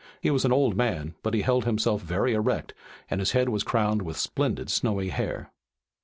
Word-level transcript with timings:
He 0.19 0.31
was 0.31 0.45
an 0.45 0.51
old 0.51 0.75
man, 0.75 1.13
but 1.21 1.35
he 1.35 1.43
held 1.43 1.63
himself 1.63 2.01
very 2.01 2.33
erect 2.33 2.73
and 3.11 3.19
his 3.21 3.33
head 3.33 3.49
was 3.49 3.61
crowned 3.63 4.01
with 4.01 4.17
splendid 4.17 4.67
snowy 4.71 5.09
hair. 5.09 5.51